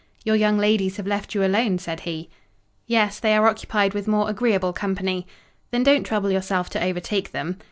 "Your 0.25 0.35
young 0.35 0.57
ladies 0.57 0.97
have 0.97 1.05
left 1.05 1.35
you 1.35 1.43
alone," 1.43 1.77
said 1.77 1.99
he. 1.99 2.27
"Yes, 2.87 3.19
they 3.19 3.35
are 3.35 3.45
occupied 3.47 3.93
with 3.93 4.07
more 4.07 4.31
agreeable 4.31 4.73
company." 4.73 5.27
"Then 5.69 5.83
don't 5.83 6.03
trouble 6.05 6.31
yourself 6.31 6.71
to 6.71 6.83
overtake 6.83 7.33
them." 7.33 7.59